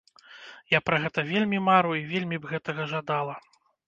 Я 0.73 0.77
пра 0.87 0.97
гэта 1.03 1.23
вельмі 1.31 1.59
мару, 1.67 1.91
і 1.99 2.01
вельмі 2.13 2.39
б 2.47 2.55
гэтага 2.55 2.87
жадала. 2.95 3.37